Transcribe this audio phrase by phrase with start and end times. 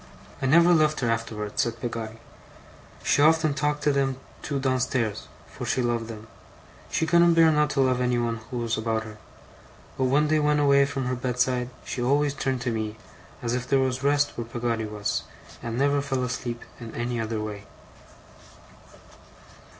[0.41, 2.17] 'I never left her afterwards,' said Peggotty.
[3.03, 6.25] 'She often talked to them two downstairs for she loved them;
[6.89, 9.19] she couldn't bear not to love anyone who was about her
[9.99, 12.97] but when they went away from her bed side, she always turned to me,
[13.43, 15.21] as if there was rest where Peggotty was,
[15.61, 17.65] and never fell asleep in any other way.